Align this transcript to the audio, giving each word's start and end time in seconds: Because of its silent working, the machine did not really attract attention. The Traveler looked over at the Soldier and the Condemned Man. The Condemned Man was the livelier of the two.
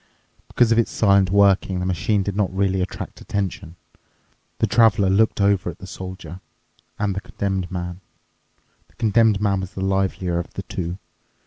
Because 0.47 0.71
of 0.71 0.79
its 0.79 0.89
silent 0.89 1.29
working, 1.29 1.79
the 1.79 1.85
machine 1.85 2.23
did 2.23 2.35
not 2.35 2.51
really 2.51 2.81
attract 2.81 3.21
attention. 3.21 3.75
The 4.57 4.65
Traveler 4.65 5.11
looked 5.11 5.39
over 5.39 5.69
at 5.69 5.77
the 5.77 5.85
Soldier 5.85 6.41
and 6.97 7.13
the 7.15 7.21
Condemned 7.21 7.69
Man. 7.69 8.01
The 8.87 8.95
Condemned 8.95 9.39
Man 9.39 9.59
was 9.59 9.73
the 9.75 9.85
livelier 9.85 10.39
of 10.39 10.55
the 10.55 10.63
two. 10.63 10.97